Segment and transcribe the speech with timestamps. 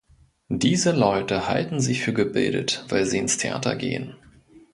[0.49, 4.15] Diese Leute halten sich für gebildet, weil sie ins Theater gehen.